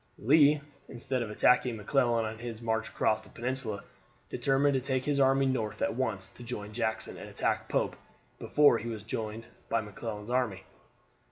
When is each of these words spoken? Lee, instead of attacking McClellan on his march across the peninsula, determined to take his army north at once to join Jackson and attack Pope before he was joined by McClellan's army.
Lee, 0.17 0.61
instead 0.89 1.21
of 1.21 1.29
attacking 1.29 1.77
McClellan 1.77 2.25
on 2.25 2.39
his 2.39 2.59
march 2.59 2.89
across 2.89 3.21
the 3.21 3.29
peninsula, 3.29 3.83
determined 4.31 4.73
to 4.73 4.81
take 4.81 5.05
his 5.05 5.19
army 5.19 5.45
north 5.45 5.83
at 5.83 5.93
once 5.93 6.29
to 6.29 6.41
join 6.43 6.73
Jackson 6.73 7.17
and 7.17 7.29
attack 7.29 7.69
Pope 7.69 7.95
before 8.39 8.79
he 8.79 8.89
was 8.89 9.03
joined 9.03 9.45
by 9.69 9.79
McClellan's 9.79 10.31
army. 10.31 10.63